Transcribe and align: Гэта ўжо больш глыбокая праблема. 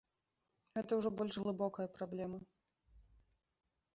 Гэта 0.77 0.91
ўжо 0.99 1.09
больш 1.19 1.35
глыбокая 1.43 1.85
праблема. 1.97 2.39